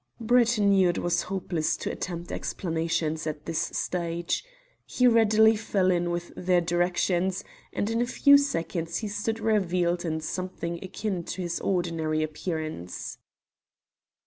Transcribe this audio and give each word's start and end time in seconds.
Brett 0.19 0.57
knew 0.57 0.89
it 0.89 0.97
was 0.97 1.21
hopeless 1.29 1.77
to 1.77 1.91
attempt 1.91 2.31
explanations 2.31 3.27
at 3.27 3.45
this 3.45 3.59
stage. 3.61 4.43
He 4.83 5.05
readily 5.05 5.55
fell 5.55 5.91
in 5.91 6.09
with 6.09 6.31
their 6.35 6.59
directions, 6.59 7.43
and 7.71 7.87
in 7.87 8.01
a 8.01 8.07
few 8.07 8.39
seconds 8.39 8.97
he 8.97 9.07
stood 9.07 9.39
revealed 9.39 10.03
in 10.03 10.19
something 10.19 10.83
akin 10.83 11.23
to 11.25 11.43
his 11.43 11.59
ordinary 11.59 12.23
appearance. 12.23 13.19